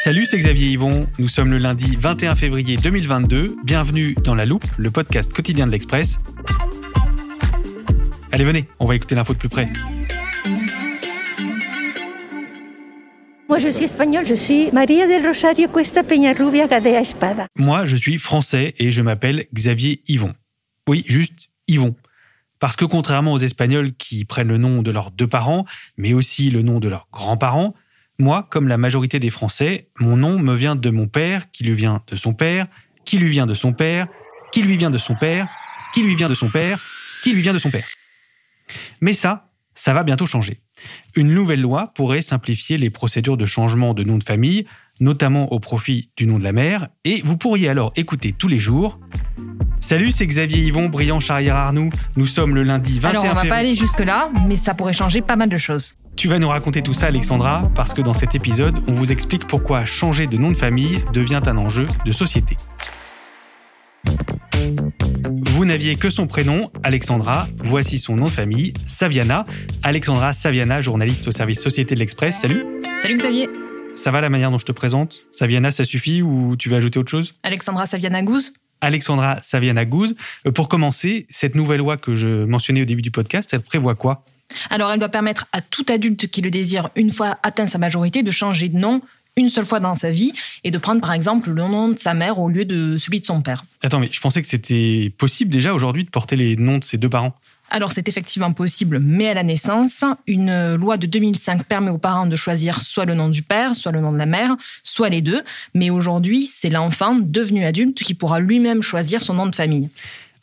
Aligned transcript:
Salut, 0.00 0.26
c'est 0.26 0.38
Xavier 0.38 0.68
Yvon. 0.68 1.08
Nous 1.18 1.26
sommes 1.26 1.50
le 1.50 1.58
lundi 1.58 1.96
21 1.96 2.36
février 2.36 2.76
2022. 2.76 3.56
Bienvenue 3.64 4.14
dans 4.22 4.36
La 4.36 4.46
Loupe, 4.46 4.64
le 4.76 4.92
podcast 4.92 5.32
quotidien 5.32 5.66
de 5.66 5.72
l'Express. 5.72 6.20
Allez, 8.30 8.44
venez, 8.44 8.68
on 8.78 8.86
va 8.86 8.94
écouter 8.94 9.16
l'info 9.16 9.32
de 9.32 9.38
plus 9.38 9.48
près. 9.48 9.68
Moi, 13.48 13.58
je 13.58 13.68
suis 13.70 13.86
espagnole, 13.86 14.24
je 14.24 14.36
suis 14.36 14.70
María 14.70 15.08
del 15.08 15.26
Rosario 15.26 15.66
Cuesta 15.66 16.04
Peñarrubia 16.04 16.68
Gadea 16.68 17.00
Espada. 17.00 17.48
Moi, 17.56 17.84
je 17.84 17.96
suis 17.96 18.18
français 18.18 18.76
et 18.78 18.92
je 18.92 19.02
m'appelle 19.02 19.46
Xavier 19.52 20.02
Yvon. 20.06 20.32
Oui, 20.88 21.02
juste 21.08 21.48
Yvon. 21.66 21.96
Parce 22.60 22.76
que 22.76 22.84
contrairement 22.84 23.32
aux 23.32 23.38
Espagnols 23.38 23.92
qui 23.94 24.24
prennent 24.24 24.46
le 24.46 24.58
nom 24.58 24.80
de 24.80 24.92
leurs 24.92 25.10
deux 25.10 25.26
parents, 25.26 25.64
mais 25.96 26.14
aussi 26.14 26.50
le 26.50 26.62
nom 26.62 26.78
de 26.78 26.86
leurs 26.86 27.08
grands-parents, 27.12 27.74
moi, 28.18 28.46
comme 28.50 28.68
la 28.68 28.78
majorité 28.78 29.20
des 29.20 29.30
Français, 29.30 29.88
mon 30.00 30.16
nom 30.16 30.38
me 30.38 30.54
vient 30.54 30.76
de 30.76 30.90
mon 30.90 31.06
père, 31.06 31.50
qui 31.52 31.64
lui 31.64 31.74
vient 31.74 32.02
de 32.08 32.16
son 32.16 32.34
père, 32.34 32.66
qui 33.04 33.18
lui 33.18 33.28
vient 33.28 33.46
de 33.46 33.54
son 33.54 33.72
père, 33.72 34.08
qui 34.52 34.62
lui 34.62 34.76
vient 34.76 34.90
de 34.90 34.98
son 34.98 35.14
père, 35.14 35.46
qui 35.94 36.02
lui 36.02 36.16
vient 36.16 36.28
de 36.28 36.34
son 36.34 36.50
père, 36.50 36.82
qui 37.22 37.32
lui 37.32 37.42
vient 37.42 37.54
de 37.54 37.58
son 37.58 37.70
père. 37.70 37.86
Mais 39.00 39.12
ça, 39.12 39.50
ça 39.74 39.92
va 39.92 40.02
bientôt 40.02 40.26
changer. 40.26 40.60
Une 41.14 41.32
nouvelle 41.32 41.60
loi 41.60 41.92
pourrait 41.94 42.22
simplifier 42.22 42.76
les 42.76 42.90
procédures 42.90 43.36
de 43.36 43.46
changement 43.46 43.94
de 43.94 44.02
nom 44.02 44.18
de 44.18 44.24
famille, 44.24 44.66
notamment 45.00 45.52
au 45.52 45.60
profit 45.60 46.10
du 46.16 46.26
nom 46.26 46.38
de 46.40 46.44
la 46.44 46.52
mère, 46.52 46.88
et 47.04 47.22
vous 47.24 47.36
pourriez 47.36 47.68
alors 47.68 47.92
écouter 47.94 48.34
tous 48.36 48.48
les 48.48 48.58
jours 48.58 48.98
Salut, 49.80 50.10
c'est 50.10 50.26
Xavier 50.26 50.64
Yvon, 50.64 50.88
brillant 50.88 51.20
charrière 51.20 51.54
Arnoux. 51.54 51.90
Nous 52.16 52.26
sommes 52.26 52.56
le 52.56 52.64
lundi 52.64 52.98
21 52.98 53.10
Alors, 53.10 53.22
on 53.22 53.26
va 53.28 53.34
février. 53.34 53.48
pas 53.48 53.56
aller 53.56 53.74
jusque-là, 53.76 54.28
mais 54.48 54.56
ça 54.56 54.74
pourrait 54.74 54.92
changer 54.92 55.22
pas 55.22 55.36
mal 55.36 55.48
de 55.48 55.56
choses. 55.56 55.94
Tu 56.18 56.26
vas 56.26 56.40
nous 56.40 56.48
raconter 56.48 56.82
tout 56.82 56.94
ça, 56.94 57.06
Alexandra, 57.06 57.70
parce 57.76 57.94
que 57.94 58.02
dans 58.02 58.12
cet 58.12 58.34
épisode, 58.34 58.74
on 58.88 58.92
vous 58.92 59.12
explique 59.12 59.46
pourquoi 59.46 59.84
changer 59.84 60.26
de 60.26 60.36
nom 60.36 60.50
de 60.50 60.56
famille 60.56 61.04
devient 61.12 61.40
un 61.46 61.56
enjeu 61.56 61.86
de 62.04 62.10
société. 62.10 62.56
Vous 65.46 65.64
n'aviez 65.64 65.94
que 65.94 66.10
son 66.10 66.26
prénom, 66.26 66.64
Alexandra. 66.82 67.46
Voici 67.58 68.00
son 68.00 68.16
nom 68.16 68.24
de 68.24 68.30
famille, 68.30 68.72
Saviana. 68.88 69.44
Alexandra 69.84 70.32
Saviana, 70.32 70.80
journaliste 70.80 71.28
au 71.28 71.30
service 71.30 71.62
Société 71.62 71.94
de 71.94 72.00
l'Express. 72.00 72.40
Salut. 72.40 72.66
Salut 73.00 73.16
Xavier. 73.16 73.48
Ça 73.94 74.10
va 74.10 74.20
la 74.20 74.28
manière 74.28 74.50
dont 74.50 74.58
je 74.58 74.66
te 74.66 74.72
présente? 74.72 75.24
Saviana, 75.32 75.70
ça 75.70 75.84
suffit 75.84 76.20
ou 76.20 76.56
tu 76.56 76.68
veux 76.68 76.76
ajouter 76.76 76.98
autre 76.98 77.12
chose? 77.12 77.34
Alexandra 77.44 77.86
Saviana 77.86 78.22
Gouze. 78.24 78.52
Alexandra 78.80 79.38
Saviana 79.40 79.84
Gouze. 79.84 80.16
Euh, 80.46 80.50
Pour 80.50 80.68
commencer, 80.68 81.28
cette 81.30 81.54
nouvelle 81.54 81.78
loi 81.78 81.96
que 81.96 82.16
je 82.16 82.44
mentionnais 82.44 82.82
au 82.82 82.86
début 82.86 83.02
du 83.02 83.12
podcast, 83.12 83.50
elle 83.52 83.60
prévoit 83.60 83.94
quoi? 83.94 84.24
Alors, 84.70 84.90
elle 84.90 84.98
doit 84.98 85.08
permettre 85.08 85.46
à 85.52 85.60
tout 85.60 85.86
adulte 85.88 86.28
qui 86.28 86.40
le 86.40 86.50
désire, 86.50 86.90
une 86.96 87.12
fois 87.12 87.38
atteint 87.42 87.66
sa 87.66 87.78
majorité, 87.78 88.22
de 88.22 88.30
changer 88.30 88.68
de 88.68 88.78
nom 88.78 89.02
une 89.38 89.48
seule 89.48 89.64
fois 89.64 89.80
dans 89.80 89.94
sa 89.94 90.10
vie 90.10 90.32
et 90.64 90.70
de 90.70 90.78
prendre 90.78 91.00
par 91.00 91.12
exemple 91.12 91.50
le 91.50 91.62
nom 91.62 91.90
de 91.90 91.98
sa 91.98 92.12
mère 92.12 92.38
au 92.38 92.48
lieu 92.48 92.64
de 92.64 92.96
celui 92.96 93.20
de 93.20 93.26
son 93.26 93.40
père. 93.40 93.64
Attends, 93.82 94.00
mais 94.00 94.08
je 94.10 94.20
pensais 94.20 94.42
que 94.42 94.48
c'était 94.48 95.12
possible 95.16 95.50
déjà 95.50 95.72
aujourd'hui 95.74 96.04
de 96.04 96.10
porter 96.10 96.36
les 96.36 96.56
noms 96.56 96.78
de 96.78 96.84
ses 96.84 96.98
deux 96.98 97.08
parents. 97.08 97.34
Alors 97.70 97.92
c'est 97.92 98.08
effectivement 98.08 98.52
possible, 98.52 98.98
mais 98.98 99.28
à 99.28 99.34
la 99.34 99.42
naissance, 99.42 100.02
une 100.26 100.74
loi 100.74 100.96
de 100.96 101.06
2005 101.06 101.64
permet 101.64 101.90
aux 101.90 101.98
parents 101.98 102.26
de 102.26 102.34
choisir 102.34 102.82
soit 102.82 103.04
le 103.04 103.14
nom 103.14 103.28
du 103.28 103.42
père, 103.42 103.76
soit 103.76 103.92
le 103.92 104.00
nom 104.00 104.10
de 104.10 104.16
la 104.16 104.26
mère, 104.26 104.56
soit 104.82 105.10
les 105.10 105.20
deux. 105.20 105.42
Mais 105.74 105.90
aujourd'hui, 105.90 106.46
c'est 106.46 106.70
l'enfant 106.70 107.14
devenu 107.14 107.64
adulte 107.64 108.02
qui 108.02 108.14
pourra 108.14 108.40
lui-même 108.40 108.80
choisir 108.80 109.20
son 109.20 109.34
nom 109.34 109.46
de 109.46 109.54
famille. 109.54 109.90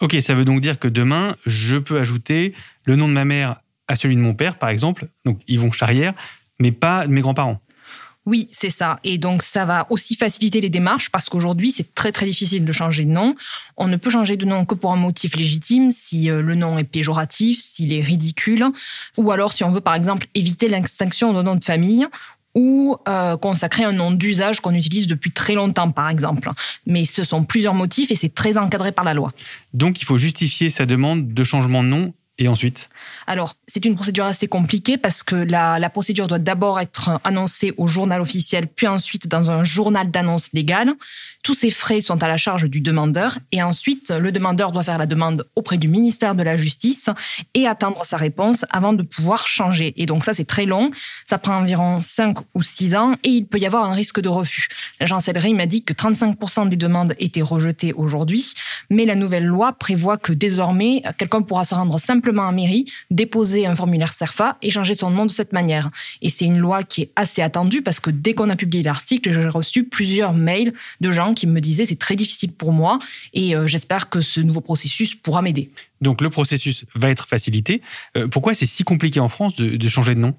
Ok, 0.02 0.16
ça 0.20 0.36
veut 0.36 0.46
donc 0.46 0.62
dire 0.62 0.78
que 0.78 0.88
demain, 0.88 1.36
je 1.46 1.78
peux 1.78 2.00
ajouter 2.00 2.54
le 2.86 2.96
nom 2.96 3.08
de 3.08 3.14
ma 3.14 3.26
mère 3.26 3.56
à 3.88 3.96
celui 3.96 4.16
de 4.16 4.22
mon 4.22 4.34
père, 4.34 4.58
par 4.58 4.70
exemple, 4.70 5.08
donc 5.26 5.40
Yvon 5.48 5.72
Charrière, 5.72 6.14
mais 6.60 6.72
pas 6.72 7.08
de 7.08 7.12
mes 7.12 7.22
grands-parents. 7.22 7.60
Oui, 8.26 8.50
c'est 8.52 8.72
ça. 8.72 9.00
Et 9.04 9.20
donc, 9.20 9.44
ça 9.44 9.66
va 9.66 9.86
aussi 9.92 10.16
faciliter 10.16 10.60
les 10.60 10.70
démarches 10.70 11.12
parce 11.12 11.30
qu'aujourd'hui, 11.30 11.72
c'est 11.72 11.94
très, 11.94 12.12
très 12.12 12.26
difficile 12.26 12.66
de 12.66 12.72
changer 12.72 13.06
de 13.06 13.12
nom. 13.12 13.36
On 13.78 13.88
ne 13.88 13.98
peut 13.98 14.10
changer 14.10 14.36
de 14.36 14.46
nom 14.46 14.66
que 14.66 14.74
pour 14.74 14.92
un 14.92 14.96
motif 14.96 15.36
légitime, 15.36 15.92
si 15.92 16.32
euh, 16.32 16.42
le 16.42 16.56
nom 16.56 16.80
est 16.80 16.86
péjoratif, 16.86 17.60
s'il 17.60 17.94
est 17.94 18.02
ridicule, 18.02 18.66
ou 19.18 19.30
alors 19.32 19.54
si 19.54 19.64
on 19.64 19.72
veut, 19.72 19.82
par 19.82 19.94
exemple, 19.94 20.26
éviter 20.34 20.68
l'extinction 20.68 21.34
d'un 21.34 21.44
nom 21.44 21.56
de 21.56 21.64
famille 21.64 22.08
ou 22.56 22.98
euh, 23.08 23.38
consacrer 23.38 23.84
un 23.84 23.92
nom 23.92 24.12
d'usage 24.12 24.60
qu'on 24.62 24.74
utilise 24.74 25.08
depuis 25.08 25.32
très 25.32 25.54
longtemps, 25.54 25.92
par 25.92 26.10
exemple. 26.10 26.50
Mais 26.88 27.06
ce 27.06 27.24
sont 27.24 27.44
plusieurs 27.44 27.76
motifs 27.76 28.10
et 28.10 28.16
c'est 28.16 28.34
très 28.34 28.58
encadré 28.58 28.92
par 28.92 29.06
la 29.06 29.14
loi. 29.14 29.34
Donc, 29.74 30.02
il 30.02 30.06
faut 30.06 30.18
justifier 30.18 30.70
sa 30.70 30.88
demande 30.88 31.34
de 31.34 31.44
changement 31.44 31.84
de 31.84 31.90
nom 31.90 32.14
et 32.40 32.48
ensuite 32.48 32.90
Alors, 33.28 33.56
c'est 33.68 33.86
une 33.86 33.96
procédure 33.96 34.26
assez 34.26 34.48
compliquée 34.48 34.98
parce 34.98 35.24
que 35.24 35.36
la, 35.36 35.90
procédure 35.90 36.28
doit 36.28 36.40
d'abord 36.40 36.80
être 36.80 37.20
annoncée 37.24 37.74
au 37.78 37.88
journal 37.88 38.22
officiel, 38.22 38.68
puis 38.68 38.88
ensuite 38.88 39.28
dans 39.28 39.50
un 39.52 39.64
journal 39.64 40.12
d'annonce 40.12 40.52
légale. 40.54 40.94
Tous 41.44 41.56
ces 41.56 41.72
frais 41.72 42.02
sont 42.02 42.22
à 42.22 42.28
la 42.28 42.38
charge 42.38 42.66
du 42.66 42.82
demandeur 42.82 43.38
et 43.52 43.64
ensuite, 43.64 44.12
le 44.12 44.32
demandeur 44.32 44.72
doit 44.72 44.84
faire 44.84 44.98
la 44.98 45.06
demande 45.06 45.48
auprès 45.56 45.78
du 45.78 45.88
ministère 45.88 46.36
de 46.36 46.44
la 46.44 46.58
Justice 46.58 47.10
et 47.54 47.68
attendre 47.68 48.06
sa 48.06 48.18
réponse 48.18 48.66
avant 48.72 48.94
de 48.94 49.04
pouvoir 49.04 49.48
changer. 49.48 49.94
Et 49.98 50.06
donc 50.06 50.26
ça, 50.26 50.34
c'est 50.34 50.46
très 50.46 50.66
long. 50.66 50.92
Ça 51.30 51.38
prend 51.38 51.58
environ 51.58 52.02
5 52.02 52.38
ou 52.54 52.62
6 52.62 52.96
ans 52.96 53.16
et 53.24 53.30
il 53.30 53.48
peut 53.48 53.60
y 53.60 53.66
avoir 53.66 53.86
un 53.86 53.94
risque 53.94 54.20
de 54.20 54.30
refus. 54.30 54.68
La 55.00 55.06
chancellerie 55.06 55.54
m'a 55.54 55.66
dit 55.66 55.84
que 55.84 55.94
35% 55.94 56.70
des 56.70 56.78
demandes 56.78 57.16
étaient 57.20 57.42
rejetées 57.42 57.94
aujourd'hui, 57.94 58.54
mais 58.90 59.06
la 59.06 59.16
nouvelle 59.16 59.46
loi 59.46 59.74
prévoit 59.74 60.18
que 60.18 60.34
désormais, 60.34 61.04
quelqu'un 61.18 61.42
pourra 61.42 61.66
se 61.66 61.76
rendre 61.76 62.00
simplement 62.00 62.44
en 62.44 62.52
mairie, 62.52 62.86
déposer 63.12 63.66
un 63.66 63.76
formulaire 63.76 64.14
CERFA 64.14 64.58
et 64.62 64.70
changer 64.70 64.96
son 64.96 65.10
nom 65.10 65.26
de 65.26 65.32
cette 65.32 65.54
manière. 65.54 65.90
Et 66.22 66.30
c'est 66.30 66.46
une 66.46 66.58
loi 66.58 66.84
qui 66.84 67.04
est 67.04 67.12
assez 67.16 67.42
attendue 67.42 67.82
parce 67.82 68.00
que 68.00 68.10
dès 68.10 68.34
qu'on 68.34 68.50
a 68.50 68.56
publié 68.56 68.84
l'article, 68.84 69.32
j'ai 69.32 69.48
reçu 69.48 69.84
plusieurs 69.84 70.34
mails 70.34 70.74
de 71.02 71.12
gens 71.12 71.34
qui 71.34 71.48
me 71.48 71.62
disaient 71.62 71.86
c'est 71.86 72.00
très 72.00 72.16
difficile 72.16 72.52
pour 72.52 72.72
moi 72.72 73.00
et 73.34 73.56
euh, 73.56 73.68
j'espère 73.68 74.10
que 74.10 74.22
ce 74.22 74.40
nouveau 74.40 74.62
processus 74.62 75.16
pourra 75.16 75.42
m'aider. 75.42 75.70
Donc, 76.02 76.22
le 76.22 76.30
processus 76.30 76.86
va 76.94 77.10
être 77.10 77.28
facilité. 77.28 77.82
Euh, 78.18 78.28
pourquoi 78.28 78.54
c'est 78.54 78.66
si 78.66 78.84
compliqué 78.84 79.20
en 79.20 79.30
France 79.30 79.56
de, 79.56 79.76
de 79.76 79.88
changer 79.88 80.14
de 80.14 80.20
nom? 80.20 80.36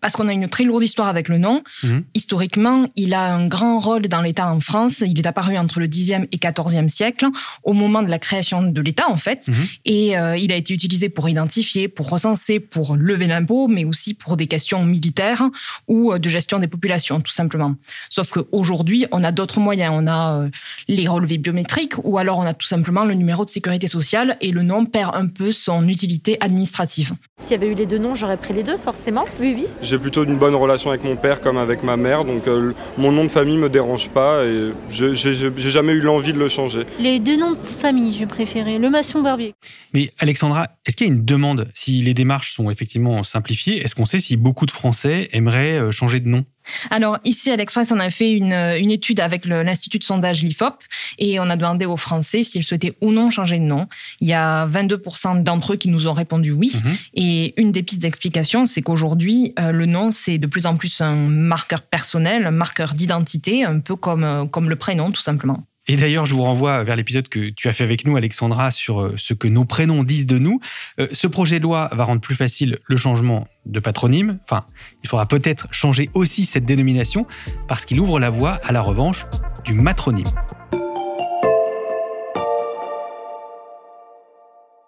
Parce 0.00 0.14
qu'on 0.14 0.28
a 0.28 0.32
une 0.32 0.48
très 0.48 0.64
lourde 0.64 0.82
histoire 0.82 1.08
avec 1.08 1.28
le 1.28 1.38
nom. 1.38 1.62
Mhm. 1.82 2.04
Historiquement, 2.14 2.86
il 2.96 3.14
a 3.14 3.34
un 3.34 3.46
grand 3.46 3.78
rôle 3.78 4.08
dans 4.08 4.22
l'État 4.22 4.50
en 4.52 4.60
France. 4.60 5.00
Il 5.06 5.18
est 5.18 5.26
apparu 5.26 5.56
entre 5.58 5.80
le 5.80 5.88
10e 5.88 6.26
et 6.32 6.38
14e 6.38 6.88
siècle, 6.88 7.26
au 7.64 7.72
moment 7.72 8.02
de 8.02 8.08
la 8.08 8.18
création 8.18 8.62
de 8.62 8.80
l'État, 8.80 9.08
en 9.08 9.16
fait. 9.16 9.48
Mhm. 9.48 9.54
Et 9.84 10.18
euh, 10.18 10.36
il 10.36 10.52
a 10.52 10.56
été 10.56 10.74
utilisé 10.74 11.08
pour 11.08 11.28
identifier, 11.28 11.88
pour 11.88 12.08
recenser, 12.08 12.60
pour 12.60 12.96
lever 12.96 13.26
l'impôt, 13.26 13.68
mais 13.68 13.84
aussi 13.84 14.14
pour 14.14 14.36
des 14.36 14.46
questions 14.46 14.84
militaires 14.84 15.42
ou 15.88 16.12
euh, 16.12 16.18
de 16.18 16.28
gestion 16.28 16.58
des 16.58 16.68
populations, 16.68 17.20
tout 17.20 17.32
simplement. 17.32 17.74
Sauf 18.08 18.30
qu'aujourd'hui, 18.30 19.06
on 19.12 19.22
a 19.24 19.32
d'autres 19.32 19.60
moyens. 19.60 19.92
On 19.94 20.06
a 20.06 20.34
euh, 20.34 20.48
les 20.88 21.08
relevés 21.08 21.38
biométriques 21.38 21.94
ou 22.04 22.18
alors 22.18 22.38
on 22.38 22.42
a 22.42 22.54
tout 22.54 22.66
simplement 22.66 23.04
le 23.04 23.14
numéro 23.14 23.44
de 23.44 23.50
sécurité 23.50 23.86
sociale 23.86 24.36
et 24.40 24.50
le 24.50 24.62
nom 24.62 24.86
perd 24.86 25.14
un 25.14 25.26
peu 25.26 25.52
son 25.52 25.86
utilité 25.88 26.36
administrative. 26.40 27.12
S'il 27.36 27.52
y 27.52 27.54
avait 27.54 27.70
eu 27.70 27.74
les 27.74 27.86
deux 27.86 27.98
noms, 27.98 28.14
j'aurais 28.14 28.36
pris 28.36 28.54
les 28.54 28.62
deux, 28.62 28.76
forcément. 28.76 29.24
Oui, 29.40 29.54
oui. 29.56 29.66
J'ai 29.90 29.98
plutôt 29.98 30.22
une 30.22 30.38
bonne 30.38 30.54
relation 30.54 30.90
avec 30.90 31.02
mon 31.02 31.16
père 31.16 31.40
comme 31.40 31.58
avec 31.58 31.82
ma 31.82 31.96
mère, 31.96 32.24
donc 32.24 32.46
euh, 32.46 32.72
mon 32.96 33.10
nom 33.10 33.24
de 33.24 33.28
famille 33.28 33.56
me 33.56 33.68
dérange 33.68 34.08
pas 34.08 34.44
et 34.44 34.70
j'ai 34.88 35.14
jamais 35.56 35.94
eu 35.94 36.00
l'envie 36.00 36.32
de 36.32 36.38
le 36.38 36.46
changer. 36.46 36.84
Les 37.00 37.18
deux 37.18 37.36
noms 37.36 37.54
de 37.54 37.60
famille, 37.60 38.12
je 38.12 38.24
préférais 38.24 38.78
le 38.78 38.88
Masson-Barbier. 38.88 39.52
Mais 39.92 40.12
Alexandra, 40.20 40.68
est-ce 40.86 40.94
qu'il 40.94 41.08
y 41.08 41.10
a 41.10 41.12
une 41.12 41.24
demande? 41.24 41.68
Si 41.74 42.02
les 42.02 42.14
démarches 42.14 42.52
sont 42.52 42.70
effectivement 42.70 43.24
simplifiées, 43.24 43.82
est-ce 43.82 43.96
qu'on 43.96 44.06
sait 44.06 44.20
si 44.20 44.36
beaucoup 44.36 44.64
de 44.64 44.70
Français 44.70 45.28
aimeraient 45.32 45.80
euh, 45.80 45.90
changer 45.90 46.20
de 46.20 46.28
nom? 46.28 46.44
Alors 46.90 47.18
ici 47.24 47.50
à 47.50 47.56
l'Express, 47.56 47.92
on 47.92 48.00
a 48.00 48.10
fait 48.10 48.32
une, 48.32 48.52
une 48.52 48.90
étude 48.90 49.20
avec 49.20 49.44
l'Institut 49.44 49.98
de 49.98 50.04
sondage 50.04 50.42
l'IFOP 50.42 50.74
et 51.18 51.40
on 51.40 51.50
a 51.50 51.56
demandé 51.56 51.86
aux 51.86 51.96
Français 51.96 52.42
s'ils 52.42 52.64
souhaitaient 52.64 52.96
ou 53.00 53.12
non 53.12 53.30
changer 53.30 53.58
de 53.58 53.64
nom. 53.64 53.86
Il 54.20 54.28
y 54.28 54.32
a 54.32 54.66
22% 54.66 55.42
d'entre 55.42 55.74
eux 55.74 55.76
qui 55.76 55.88
nous 55.88 56.06
ont 56.06 56.12
répondu 56.12 56.52
oui. 56.52 56.72
Mhm. 56.84 56.96
Et 57.14 57.60
une 57.60 57.72
des 57.72 57.82
pistes 57.82 58.02
d'explication, 58.02 58.66
c'est 58.66 58.82
qu'aujourd'hui, 58.82 59.52
euh, 59.58 59.72
le 59.72 59.86
nom, 59.86 60.10
c'est 60.10 60.38
de 60.38 60.46
plus 60.46 60.66
en 60.66 60.76
plus 60.76 61.00
un 61.00 61.16
marqueur 61.16 61.82
personnel, 61.82 62.46
un 62.46 62.50
marqueur 62.50 62.94
d'identité, 62.94 63.64
un 63.64 63.80
peu 63.80 63.96
comme, 63.96 64.24
euh, 64.24 64.44
comme 64.46 64.68
le 64.68 64.76
prénom 64.76 65.10
tout 65.10 65.22
simplement. 65.22 65.64
Et 65.90 65.96
d'ailleurs, 65.96 66.24
je 66.24 66.34
vous 66.34 66.44
renvoie 66.44 66.84
vers 66.84 66.94
l'épisode 66.94 67.26
que 67.26 67.50
tu 67.50 67.66
as 67.66 67.72
fait 67.72 67.82
avec 67.82 68.06
nous, 68.06 68.16
Alexandra, 68.16 68.70
sur 68.70 69.00
euh, 69.00 69.14
ce 69.16 69.34
que 69.34 69.48
nos 69.48 69.64
prénoms 69.64 70.04
disent 70.04 70.24
de 70.24 70.38
nous. 70.38 70.60
Euh, 71.00 71.08
ce 71.10 71.26
projet 71.26 71.58
de 71.58 71.64
loi 71.64 71.90
va 71.90 72.04
rendre 72.04 72.20
plus 72.20 72.36
facile 72.36 72.78
le 72.86 72.96
changement 72.96 73.48
de 73.66 73.80
patronyme. 73.80 74.38
Enfin, 74.44 74.66
il 75.02 75.08
faudra 75.08 75.26
peut-être 75.26 75.66
changer 75.72 76.08
aussi 76.14 76.44
cette 76.44 76.64
dénomination 76.64 77.26
parce 77.66 77.84
qu'il 77.84 77.98
ouvre 77.98 78.20
la 78.20 78.30
voie 78.30 78.60
à 78.62 78.70
la 78.70 78.82
revanche 78.82 79.26
du 79.64 79.72
matronyme. 79.72 80.28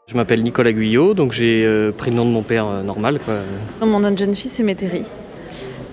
Je 0.07 0.15
m'appelle 0.15 0.45
Nicolas 0.45 0.73
Guyot, 0.73 1.15
donc 1.15 1.33
j'ai 1.33 1.65
euh, 1.67 1.91
pris 1.91 2.13
le 2.13 2.17
nom 2.17 2.27
de 2.27 2.31
mon 2.31 2.45
père 2.45 2.85
normal. 2.85 3.19
Mon 3.81 3.99
nom 3.99 4.13
de 4.13 4.19
jeune 4.19 4.37
fille, 4.37 4.53
c'est 4.53 4.63
Métairie. 4.63 5.07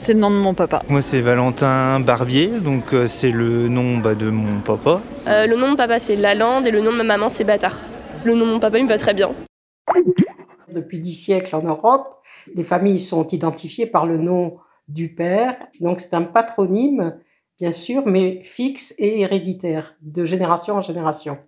C'est 0.02 0.14
le 0.14 0.20
nom 0.20 0.32
de 0.32 0.38
mon 0.38 0.54
papa. 0.54 0.82
Moi, 0.88 1.02
c'est 1.02 1.20
Valentin 1.20 2.00
Barbier, 2.00 2.48
donc 2.62 2.94
euh, 2.94 3.06
c'est 3.06 3.32
le 3.32 3.68
nom 3.68 3.98
bah, 3.98 4.16
de 4.16 4.30
mon 4.30 4.62
papa. 4.62 5.02
Euh, 5.28 5.46
le 5.46 5.58
nom 5.58 5.74
de 5.74 5.76
papa, 5.76 6.00
c'est 6.00 6.16
Lalande 6.16 6.66
et 6.66 6.72
le 6.72 6.80
nom 6.80 6.94
de 6.94 6.98
ma 6.98 7.04
maman, 7.04 7.30
c'est 7.30 7.44
Bâtard. 7.44 7.78
Le 8.24 8.34
nom 8.34 8.46
de 8.48 8.52
mon 8.54 8.60
papa, 8.60 8.80
il 8.80 8.86
me 8.86 8.90
va 8.90 8.98
très 8.98 9.14
bien. 9.14 9.32
Depuis 10.74 11.02
dix 11.02 11.16
siècles 11.16 11.54
en 11.54 11.64
Europe, 11.64 12.22
les 12.56 12.64
familles 12.64 13.00
sont 13.00 13.28
identifiées 13.28 13.88
par 13.88 14.06
le 14.06 14.18
nom 14.18 14.58
du 14.88 15.14
père. 15.14 15.58
Donc, 15.82 16.00
c'est 16.00 16.14
un 16.14 16.22
patronyme, 16.22 17.18
bien 17.60 17.74
sûr, 17.74 18.04
mais 18.06 18.42
fixe 18.44 18.96
et 18.98 19.20
héréditaire, 19.20 19.96
de 20.02 20.24
génération 20.24 20.76
en 20.76 20.82
génération. 20.82 21.40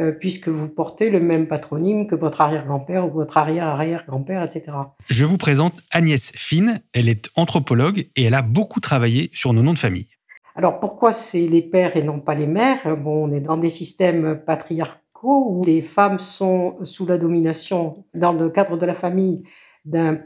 Euh, 0.00 0.12
puisque 0.12 0.48
vous 0.48 0.68
portez 0.68 1.10
le 1.10 1.20
même 1.20 1.46
patronyme 1.46 2.06
que 2.06 2.14
votre 2.14 2.40
arrière-grand-père 2.40 3.06
ou 3.06 3.10
votre 3.10 3.36
arrière-arrière-grand-père, 3.36 4.42
etc. 4.42 4.72
Je 5.10 5.26
vous 5.26 5.36
présente 5.36 5.74
Agnès 5.90 6.32
Fine. 6.34 6.80
Elle 6.94 7.10
est 7.10 7.28
anthropologue 7.36 8.06
et 8.16 8.24
elle 8.24 8.34
a 8.34 8.40
beaucoup 8.40 8.80
travaillé 8.80 9.28
sur 9.34 9.52
nos 9.52 9.62
noms 9.62 9.74
de 9.74 9.78
famille. 9.78 10.08
Alors 10.56 10.80
pourquoi 10.80 11.12
c'est 11.12 11.46
les 11.46 11.60
pères 11.60 11.98
et 11.98 12.02
non 12.02 12.18
pas 12.18 12.34
les 12.34 12.46
mères? 12.46 12.96
Bon, 12.96 13.28
on 13.28 13.32
est 13.32 13.40
dans 13.40 13.58
des 13.58 13.68
systèmes 13.68 14.40
patriarcaux 14.46 15.46
où 15.50 15.64
les 15.66 15.82
femmes 15.82 16.18
sont 16.18 16.78
sous 16.82 17.04
la 17.04 17.18
domination, 17.18 18.06
dans 18.14 18.32
le 18.32 18.48
cadre 18.48 18.78
de 18.78 18.86
la 18.86 18.94
famille, 18.94 19.42
d'un 19.84 20.20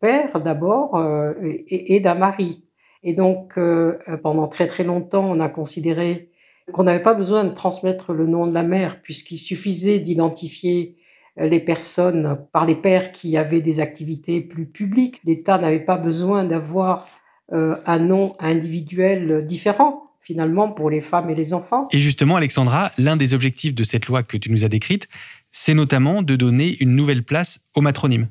père 0.00 0.40
d'abord 0.40 0.96
euh, 0.96 1.32
et, 1.42 1.98
d'un 1.98 2.14
mari. 2.14 2.64
Et 3.02 3.14
donc, 3.14 3.58
euh, 3.58 3.98
pendant 4.22 4.46
très 4.46 4.68
très 4.68 4.84
longtemps, 4.84 5.24
on 5.28 5.40
a 5.40 5.48
considéré 5.48 6.30
qu'on 6.72 6.84
n'avait 6.84 7.02
pas 7.02 7.14
besoin 7.14 7.44
de 7.44 7.54
transmettre 7.54 8.12
le 8.12 8.26
nom 8.26 8.46
de 8.46 8.54
la 8.54 8.62
mère, 8.62 9.00
puisqu'il 9.02 9.38
suffisait 9.38 9.98
d'identifier 9.98 10.96
euh, 11.38 11.48
les 11.48 11.60
personnes 11.60 12.38
par 12.52 12.66
les 12.66 12.74
pères 12.74 13.12
qui 13.12 13.36
avaient 13.36 13.60
des 13.60 13.80
activités 13.80 14.40
plus 14.40 14.66
publiques. 14.66 15.20
L'État 15.24 15.58
n'avait 15.58 15.84
pas 15.84 15.96
besoin 15.96 16.44
d'avoir 16.44 17.08
euh, 17.52 17.76
un 17.86 17.98
nom 17.98 18.32
individuel 18.40 19.44
différent 19.44 20.02
finalement 20.26 20.72
pour 20.72 20.90
les 20.90 21.00
femmes 21.00 21.30
et 21.30 21.36
les 21.36 21.54
enfants. 21.54 21.86
Et 21.92 22.00
justement, 22.00 22.34
Alexandra, 22.34 22.90
l'un 22.98 23.16
des 23.16 23.32
objectifs 23.32 23.76
de 23.76 23.84
cette 23.84 24.06
loi 24.06 24.24
que 24.24 24.36
tu 24.36 24.50
nous 24.50 24.64
as 24.64 24.68
décrite, 24.68 25.08
c'est 25.52 25.72
notamment 25.72 26.20
de 26.22 26.34
donner 26.34 26.76
une 26.80 26.96
nouvelle 26.96 27.22
place 27.22 27.60
au 27.76 27.80
matronyme. 27.80 28.26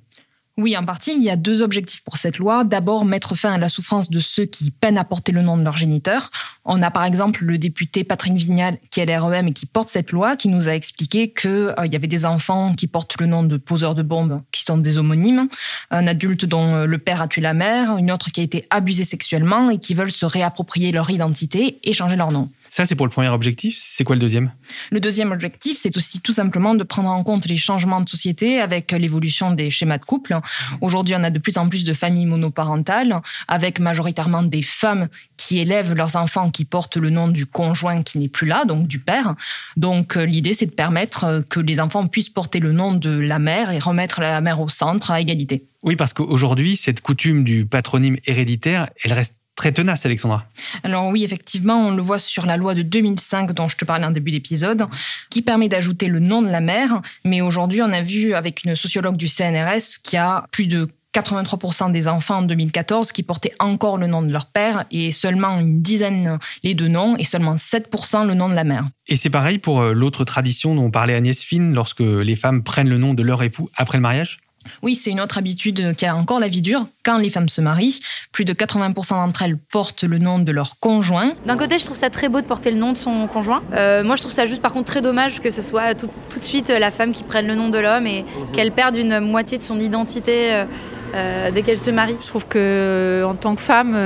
Oui, 0.58 0.78
en 0.78 0.86
partie, 0.86 1.14
il 1.14 1.22
y 1.22 1.30
a 1.30 1.36
deux 1.36 1.62
objectifs 1.62 2.02
pour 2.02 2.16
cette 2.16 2.38
loi. 2.38 2.64
D'abord, 2.64 3.04
mettre 3.04 3.36
fin 3.36 3.52
à 3.52 3.58
la 3.58 3.68
souffrance 3.68 4.10
de 4.10 4.22
ceux 4.22 4.46
qui 4.46 4.72
peinent 4.72 4.98
à 4.98 5.04
porter 5.04 5.34
le 5.34 5.42
nom 5.42 5.58
de 5.58 5.64
leur 5.64 5.76
géniteur. 5.76 6.32
On 6.64 6.82
a 6.82 6.90
par 6.92 7.04
exemple 7.04 7.44
le 7.44 7.58
député 7.58 8.06
Patrick 8.06 8.36
Vignal, 8.36 8.78
qui 8.90 9.02
est 9.02 9.06
l'REM 9.06 9.50
et 9.50 9.52
qui 9.54 9.66
porte 9.66 9.90
cette 9.90 10.14
loi, 10.14 10.38
qui 10.38 10.48
nous 10.48 10.70
a 10.70 10.72
expliqué 10.72 11.34
qu'il 11.34 11.50
euh, 11.52 11.86
y 11.88 11.96
avait 11.98 12.08
des 12.08 12.26
enfants 12.26 12.74
qui 12.74 12.88
portent 12.88 13.20
le 13.20 13.28
nom 13.28 13.44
de 13.44 13.58
poseurs 13.58 13.96
de 13.96 14.02
bombes, 14.02 14.42
qui 14.54 14.64
sont 14.64 14.78
des 14.78 14.98
homonymes, 14.98 15.50
un 15.92 16.08
adulte 16.08 16.46
dont 16.46 16.74
euh, 16.74 16.86
le 16.86 17.00
père 17.00 17.22
a 17.22 17.28
tué 17.28 17.42
la 17.42 17.54
mère, 17.54 17.98
une 17.98 18.10
autre 18.10 18.32
qui 18.32 18.40
a 18.40 18.44
été 18.44 18.66
abusée 18.70 19.04
sexuellement 19.04 19.70
et 19.70 19.78
qui 19.78 19.94
veulent 19.94 20.10
se 20.10 20.26
réapproprier 20.26 20.94
leur 20.94 21.10
identité 21.10 21.80
et 21.84 21.92
changer 21.92 22.16
leur 22.16 22.32
nom. 22.32 22.50
Ça, 22.76 22.84
c'est 22.84 22.96
pour 22.96 23.06
le 23.06 23.10
premier 23.10 23.30
objectif. 23.30 23.78
C'est 23.78 24.04
quoi 24.04 24.18
le 24.18 24.20
deuxième? 24.20 24.52
Le 24.92 25.00
deuxième 25.00 25.32
objectif, 25.32 25.78
c'est 25.78 25.96
aussi 25.96 26.20
tout 26.20 26.34
simplement 26.34 26.76
de 26.76 26.84
prendre 26.84 27.08
en 27.08 27.24
compte 27.24 27.46
les 27.46 27.56
changements 27.56 28.02
de 28.02 28.10
société 28.10 28.60
avec 28.60 28.92
l'évolution 28.92 29.52
des 29.52 29.70
schémas 29.70 29.98
de 29.98 30.04
couple. 30.04 30.38
Aujourd'hui, 30.82 31.16
on 31.18 31.24
a 31.24 31.30
de 31.30 31.40
plus 31.40 31.58
en 31.58 31.70
plus 31.70 31.86
de 31.86 31.94
familles 31.94 32.26
monoparentales, 32.26 33.22
avec 33.48 33.80
majoritairement 33.80 34.44
des 34.44 34.62
femmes 34.62 35.08
qui 35.38 35.60
élèvent 35.60 35.94
leurs 35.94 36.18
enfants 36.18 36.52
qui 36.52 36.66
portent 36.66 36.98
le 36.98 37.10
nom 37.10 37.30
du 37.30 37.46
conjoint 37.46 38.04
qui 38.04 38.20
n'est 38.20 38.28
plus 38.28 38.46
là, 38.46 38.66
donc 38.66 38.90
du 38.90 39.00
père. 39.00 39.36
Donc 39.78 40.18
euh, 40.18 40.26
l'idée, 40.26 40.52
c'est 40.52 40.66
de 40.66 40.72
permettre 40.72 41.24
euh, 41.24 41.42
que 41.44 41.62
les 41.62 41.80
enfants 41.80 42.08
puissent 42.08 42.30
porter 42.30 42.60
le 42.60 42.74
nom 42.74 42.92
de 42.92 43.10
la 43.10 43.40
mère 43.40 43.72
et 43.72 43.80
remettre 43.80 44.20
la 44.20 44.42
mère 44.42 44.60
au 44.60 44.68
centre 44.68 45.12
à 45.12 45.22
égalité. 45.22 45.64
Oui, 45.82 45.96
parce 45.96 46.12
qu'aujourd'hui, 46.12 46.76
cette 46.76 47.00
coutume 47.00 47.46
du 47.46 47.66
patronyme 47.66 48.18
héréditaire, 48.26 48.90
elle 49.02 49.14
reste 49.14 49.40
très 49.56 49.72
tenace, 49.72 50.06
Alexandra. 50.06 50.46
Alors 50.84 51.08
oui, 51.08 51.24
effectivement, 51.24 51.88
on 51.88 51.92
le 51.92 52.02
voit 52.02 52.20
sur 52.20 52.46
la 52.46 52.58
loi 52.58 52.76
de 52.76 52.82
2005 52.82 53.54
dont 53.54 53.68
je 53.68 53.78
te 53.78 53.86
parlais 53.86 54.06
en 54.06 54.12
début 54.12 54.32
d'épisode, 54.32 54.86
qui 55.30 55.42
permet 55.42 55.70
d'ajouter 55.70 56.08
le 56.08 56.20
nom 56.20 56.42
de 56.42 56.50
la 56.50 56.62
mère. 56.62 57.02
Mais 57.24 57.42
aujourd'hui, 57.42 57.82
on 57.82 57.92
a 57.92 58.02
vu 58.02 58.34
avec 58.34 58.64
une 58.66 58.76
sociologue 58.76 59.18
du 59.18 59.28
CNRS 59.28 60.02
qu'il 60.04 60.18
y 60.18 60.20
a 60.20 60.46
plus 60.52 60.68
de 60.68 60.90
83% 61.16 61.94
des 61.94 62.08
enfants 62.10 62.40
en 62.40 62.42
2014 62.42 63.14
qui 63.14 63.24
portaient 63.24 63.54
encore 63.60 63.98
le 63.98 64.08
nom 64.08 64.22
de 64.22 64.32
leur 64.32 64.48
père 64.48 64.86
et 64.92 65.12
seulement 65.12 65.60
une 65.60 65.82
dizaine 65.82 66.40
les 66.64 66.74
deux 66.74 66.90
noms 66.90 67.16
et 67.18 67.24
seulement 67.24 67.56
7% 67.56 68.28
le 68.28 68.34
nom 68.34 68.50
de 68.50 68.54
la 68.54 68.66
mère. 68.66 68.86
Et 69.08 69.16
c'est 69.16 69.30
pareil 69.30 69.58
pour 69.58 69.82
euh, 69.82 69.94
l'autre 69.94 70.26
tradition 70.26 70.76
dont 70.76 70.92
parlait 70.92 71.14
Agnès 71.14 71.42
Fine 71.42 71.74
lorsque 71.74 72.02
les 72.02 72.36
femmes 72.36 72.64
prennent 72.64 72.90
le 72.90 72.98
nom 72.98 73.14
de 73.14 73.24
leur 73.24 73.42
époux 73.44 73.70
après 73.78 73.98
le 73.98 74.02
mariage? 74.02 74.40
Oui, 74.84 74.96
c'est 74.96 75.12
une 75.12 75.22
autre 75.22 75.38
habitude 75.38 75.96
qui 75.96 76.06
a 76.06 76.16
encore 76.16 76.40
la 76.40 76.48
vie 76.48 76.62
dure. 76.62 76.88
Quand 77.04 77.18
les 77.18 77.30
femmes 77.30 77.50
se 77.50 77.62
marient, 77.62 78.00
plus 78.32 78.46
de 78.46 78.54
80% 78.54 79.10
d'entre 79.10 79.42
elles 79.44 79.58
portent 79.58 80.04
le 80.04 80.18
nom 80.18 80.40
de 80.40 80.52
leur 80.52 80.80
conjoint. 80.80 81.34
D'un 81.46 81.58
côté, 81.58 81.78
je 81.80 81.86
trouve 81.86 81.98
ça 81.98 82.10
très 82.10 82.30
beau 82.30 82.42
de 82.42 82.46
porter 82.46 82.72
le 82.72 82.78
nom 82.78 82.92
de 82.92 82.98
son 82.98 83.28
conjoint. 83.28 83.64
Euh, 83.74 84.04
moi, 84.04 84.16
je 84.16 84.22
trouve 84.22 84.34
ça 84.34 84.46
juste 84.46 84.62
par 84.62 84.74
contre 84.74 84.86
très 84.86 85.02
dommage 85.02 85.40
que 85.42 85.52
ce 85.52 85.62
soit 85.62 85.96
tout, 85.96 86.08
de 86.08 86.44
suite 86.44 86.70
la 86.70 86.92
femme 86.92 87.12
qui 87.12 87.24
prenne 87.24 87.48
le 87.48 87.56
nom 87.56 87.70
de 87.70 87.80
l'homme 87.80 88.08
et 88.08 88.26
qu'elle 88.54 88.72
perde 88.72 88.96
une 88.96 89.20
moitié 89.20 89.58
de 89.58 89.64
son 89.64 89.80
identité. 89.80 90.54
Euh, 90.54 90.66
euh, 91.14 91.52
dès 91.52 91.62
qu'elle 91.62 91.80
se 91.80 91.90
marie. 91.92 92.16
Je 92.22 92.28
trouve 92.28 92.46
que 92.46 93.24
en 93.26 93.36
tant 93.36 93.56
que 93.56 93.62
femme, 93.62 93.98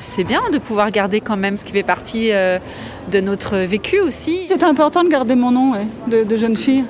c'est 0.00 0.24
bien 0.24 0.42
de 0.52 0.58
pouvoir 0.58 0.90
garder 0.90 1.20
quand 1.20 1.36
même 1.36 1.56
ce 1.56 1.64
qui 1.64 1.72
fait 1.72 1.82
partie 1.82 2.30
de 2.30 3.20
notre 3.20 3.58
vécu 3.58 4.00
aussi. 4.00 4.42
C'est 4.46 4.62
important 4.62 5.04
de 5.04 5.08
garder 5.08 5.34
mon 5.34 5.50
nom 5.50 5.72
de 6.06 6.36
jeune 6.36 6.56
fille 6.56 6.84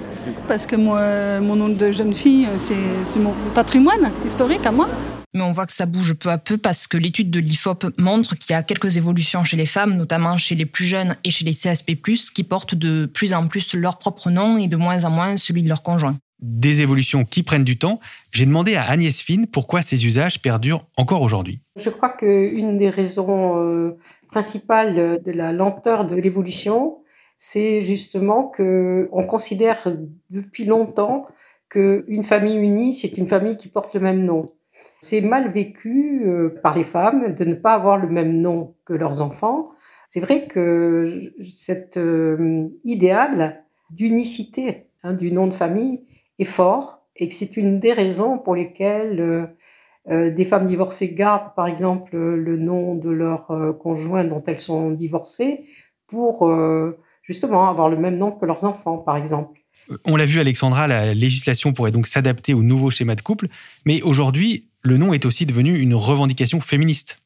parce 0.49 0.67
que 0.67 0.77
moi, 0.77 1.01
mon 1.41 1.57
nom 1.57 1.69
de 1.69 1.93
jeune 1.93 2.15
fille, 2.15 2.49
c'est 2.59 3.21
mon 3.21 3.35
patrimoine 3.55 4.11
historique 4.25 4.67
à 4.67 4.73
moi. 4.73 4.89
Mais 5.35 5.43
on 5.43 5.51
voit 5.51 5.67
que 5.67 5.73
ça 5.73 5.87
bouge 5.87 6.13
peu 6.13 6.31
à 6.31 6.37
peu 6.37 6.59
parce 6.59 6.87
que 6.87 6.99
l'étude 6.99 7.31
de 7.31 7.41
l'IFOP 7.41 7.87
montre 7.97 8.37
qu'il 8.37 8.53
y 8.53 8.55
a 8.55 8.63
quelques 8.63 8.99
évolutions 8.99 9.45
chez 9.45 9.57
les 9.57 9.67
femmes, 9.67 9.97
notamment 9.97 10.37
chez 10.37 10.55
les 10.55 10.67
plus 10.67 10.85
jeunes 10.85 11.17
et 11.25 11.31
chez 11.31 11.45
les 11.47 11.55
CSP+, 11.55 11.97
qui 12.35 12.45
portent 12.45 12.75
de 12.75 13.07
plus 13.07 13.33
en 13.33 13.49
plus 13.49 13.75
leur 13.75 13.99
propre 13.99 14.31
nom 14.31 14.59
et 14.59 14.69
de 14.69 14.77
moins 14.77 15.05
en 15.05 15.11
moins 15.11 15.37
celui 15.39 15.63
de 15.63 15.69
leur 15.69 15.83
conjoint. 15.83 16.17
Des 16.43 16.83
évolutions 16.83 17.23
qui 17.25 17.45
prennent 17.45 17.65
du 17.65 17.79
temps. 17.79 18.01
J'ai 18.33 18.47
demandé 18.47 18.75
à 18.75 18.83
Agnès 18.83 19.21
Fine 19.21 19.47
pourquoi 19.47 19.81
ces 19.81 20.07
usages 20.07 20.43
perdurent 20.43 20.85
encore 20.97 21.23
aujourd'hui. 21.23 21.61
Je 21.77 21.89
crois 21.89 22.11
qu'une 22.11 22.79
des 22.79 22.91
raisons 22.91 23.65
euh, 23.65 23.97
principales 24.29 25.23
de 25.23 25.31
la 25.31 25.53
lenteur 25.53 26.05
de 26.05 26.17
l'évolution, 26.17 26.99
c'est 27.37 27.83
justement 27.83 28.49
que 28.49 29.09
on 29.13 29.25
considère 29.25 29.87
depuis 30.31 30.65
longtemps 30.65 31.27
qu'une 31.69 32.23
famille 32.23 32.57
unie, 32.57 32.93
c'est 32.93 33.17
une 33.17 33.27
famille 33.27 33.57
qui 33.57 33.69
porte 33.69 33.95
le 33.95 34.01
même 34.01 34.25
nom. 34.25 34.47
C'est 35.01 35.21
mal 35.21 35.51
vécu 35.51 36.23
euh, 36.25 36.51
par 36.63 36.77
les 36.77 36.85
femmes 36.85 37.35
de 37.35 37.45
ne 37.45 37.55
pas 37.55 37.75
avoir 37.75 37.97
le 37.97 38.09
même 38.09 38.41
nom 38.41 38.75
que 38.85 38.93
leurs 38.93 39.21
enfants. 39.21 39.71
C'est 40.09 40.21
vrai 40.21 40.47
que 40.47 41.33
cet 41.57 41.97
euh, 41.97 42.69
idéal 42.85 43.65
d'unicité 43.91 44.87
hein, 45.03 45.15
du 45.15 45.33
nom 45.33 45.47
de 45.47 45.55
famille 45.55 46.03
fort 46.45 47.01
et 47.17 47.29
que 47.29 47.35
c'est 47.35 47.57
une 47.57 47.81
des 47.81 47.93
raisons 47.93 48.39
pour 48.39 48.55
lesquelles 48.55 49.21
euh, 50.11 50.31
des 50.31 50.45
femmes 50.45 50.67
divorcées 50.67 51.13
gardent 51.15 51.55
par 51.55 51.67
exemple 51.67 52.17
le 52.17 52.57
nom 52.57 52.95
de 52.95 53.11
leur 53.11 53.47
conjoint 53.79 54.25
dont 54.25 54.43
elles 54.47 54.61
sont 54.61 54.91
divorcées 54.91 55.65
pour 56.09 56.51
justement 57.23 57.69
avoir 57.69 57.89
le 57.89 57.97
même 57.97 58.19
nom 58.19 58.33
que 58.33 58.45
leurs 58.45 58.65
enfants, 58.65 58.99
par 58.99 59.17
exemple. 59.17 59.61
On 60.05 60.17
l'a 60.17 60.27
vu, 60.27 60.41
Alexandra, 60.41 60.87
la 60.87 61.15
législation 61.15 61.73
pourrait 61.73 61.91
donc 61.91 62.07
s'adapter 62.07 62.55
au 62.55 62.63
nouveau 62.63 62.91
schéma 62.91 63.15
de 63.15 63.21
couple, 63.21 63.49
mais 63.87 64.03
aujourd'hui, 64.03 64.69
le 64.83 64.97
nom 64.97 65.13
est 65.13 65.25
aussi 65.25 65.47
devenu 65.47 65.79
une 65.79 65.95
revendication 65.95 66.61
féministe. 66.61 67.22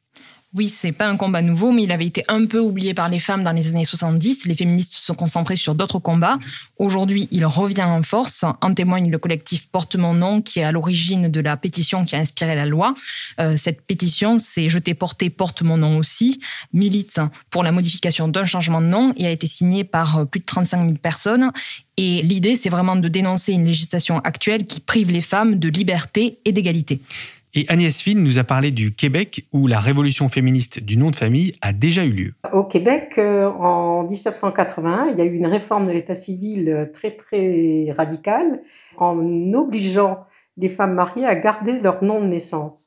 Oui, 0.55 0.69
c'est 0.69 0.93
pas 0.93 1.07
un 1.07 1.17
combat 1.17 1.43
nouveau, 1.43 1.73
mais 1.73 1.83
il 1.83 1.93
avait 1.93 2.07
été 2.07 2.25
un 2.29 2.47
peu 2.47 2.61
oublié 2.61 2.95
par 2.95 3.09
les 3.09 3.19
femmes 3.19 3.43
dans 3.43 3.53
les 3.53 3.69
années 3.69 3.85
70. 3.85 4.47
Les 4.47 4.55
féministes 4.55 4.93
se 4.93 5.05
sont 5.05 5.15
concentrés 5.15 5.57
sur 5.57 5.75
d'autres 5.75 5.99
combats. 5.99 6.39
Aujourd'hui, 6.79 7.29
il 7.33 7.45
revient 7.45 7.83
en 7.83 8.03
force. 8.03 8.45
En 8.63 8.73
témoigne 8.73 9.11
le 9.11 9.19
collectif 9.19 9.69
Porte 9.69 9.97
mon 9.97 10.15
nom, 10.15 10.41
qui 10.41 10.61
est 10.61 10.65
à 10.65 10.73
l'origine 10.73 11.29
de 11.29 11.41
la 11.41 11.57
pétition 11.57 12.05
qui 12.05 12.15
a 12.15 12.21
inspiré 12.21 12.55
la 12.55 12.65
loi. 12.65 12.95
Euh, 13.41 13.57
cette 13.57 13.83
pétition, 13.83 14.39
c'est 14.39 14.69
Je 14.69 14.79
t'ai 14.79 14.95
porté, 14.95 15.31
porte 15.31 15.63
mon 15.63 15.79
nom 15.79 15.99
aussi, 15.99 16.41
milite 16.73 17.21
pour 17.51 17.65
la 17.65 17.73
modification 17.73 18.29
d'un 18.29 18.45
changement 18.45 18.81
de 18.81 18.87
nom 18.87 19.13
et 19.17 19.27
a 19.27 19.31
été 19.31 19.49
signée 19.49 19.85
par 19.85 20.19
euh, 20.19 20.25
plus 20.25 20.41
de 20.41 20.47
35 20.47 20.85
000 20.85 20.95
personnes. 20.95 21.51
Et 21.99 22.23
l'idée, 22.23 22.57
c'est 22.57 22.69
vraiment 22.69 22.97
de 22.97 23.09
dénoncer 23.09 23.53
une 23.53 23.65
législation 23.65 24.21
actuelle 24.21 24.67
qui 24.67 24.81
prive 24.81 25.11
les 25.11 25.23
femmes 25.23 25.59
de 25.59 25.69
liberté 25.69 26.39
et 26.45 26.53
d'égalité. 26.53 27.01
Et 27.55 27.65
Agnès 27.69 28.03
Finn 28.03 28.23
nous 28.23 28.39
a 28.39 28.45
parlé 28.45 28.71
du 28.71 28.93
Québec 28.93 29.47
où 29.53 29.67
la 29.67 29.81
révolution 29.81 30.29
féministe 30.29 30.83
du 30.83 30.99
nom 30.99 31.11
de 31.11 31.17
famille 31.17 31.55
a 31.63 31.73
déjà 31.73 32.05
eu 32.05 32.11
lieu. 32.11 32.35
Au 32.53 32.65
Québec, 32.65 33.15
euh, 33.19 33.47
en 33.47 34.05
1981, 34.05 35.07
il 35.07 35.19
y 35.19 35.23
a 35.23 35.25
eu 35.25 35.35
une 35.35 35.47
réforme 35.47 35.87
de 35.87 35.93
l'état 35.93 36.15
civil 36.15 36.69
euh, 36.69 36.87
très 36.93 37.13
très 37.13 37.93
radicale 37.97 38.61
en 38.99 39.53
obligeant 39.55 40.27
les 40.57 40.69
femmes 40.69 40.95
mariées 40.95 41.27
à 41.27 41.35
garder 41.35 41.81
leur 41.81 42.05
nom 42.05 42.21
de 42.21 42.27
naissance. 42.27 42.87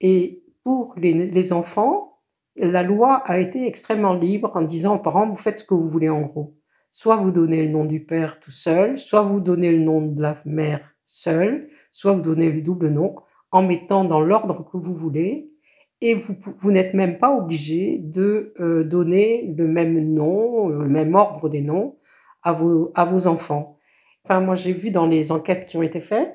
Et 0.00 0.42
pour 0.64 0.94
les 0.98 1.52
enfants, 1.52 2.10
la 2.56 2.82
loi 2.82 3.22
a 3.26 3.38
été 3.38 3.66
extrêmement 3.66 4.14
libre 4.14 4.52
en 4.54 4.62
disant 4.62 4.96
aux 4.96 5.00
parents, 5.00 5.28
vous 5.28 5.36
faites 5.36 5.60
ce 5.60 5.64
que 5.64 5.74
vous 5.74 5.88
voulez 5.88 6.08
en 6.08 6.22
gros. 6.22 6.54
Soit 6.90 7.16
vous 7.16 7.30
donnez 7.30 7.64
le 7.64 7.70
nom 7.70 7.84
du 7.84 8.00
père 8.00 8.40
tout 8.40 8.50
seul, 8.50 8.98
soit 8.98 9.22
vous 9.22 9.40
donnez 9.40 9.72
le 9.72 9.78
nom 9.78 10.00
de 10.00 10.20
la 10.20 10.40
mère 10.44 10.80
seule, 11.06 11.68
soit 11.90 12.12
vous 12.12 12.20
donnez 12.20 12.50
le 12.50 12.62
double 12.62 12.88
nom 12.88 13.16
en 13.50 13.62
mettant 13.62 14.04
dans 14.04 14.20
l'ordre 14.20 14.64
que 14.70 14.76
vous 14.76 14.94
voulez. 14.94 15.48
Et 16.00 16.14
vous, 16.14 16.34
vous 16.60 16.70
n'êtes 16.70 16.94
même 16.94 17.18
pas 17.18 17.34
obligé 17.36 17.98
de 17.98 18.54
euh, 18.58 18.84
donner 18.84 19.52
le 19.56 19.66
même 19.66 20.14
nom, 20.14 20.68
le 20.68 20.88
même 20.88 21.14
ordre 21.14 21.48
des 21.48 21.60
noms 21.60 21.96
à 22.42 22.52
vos, 22.52 22.90
à 22.94 23.04
vos 23.04 23.26
enfants. 23.26 23.78
Enfin, 24.24 24.40
moi, 24.40 24.54
j'ai 24.54 24.72
vu 24.72 24.90
dans 24.90 25.06
les 25.06 25.32
enquêtes 25.32 25.66
qui 25.66 25.76
ont 25.76 25.82
été 25.82 26.00
faites 26.00 26.34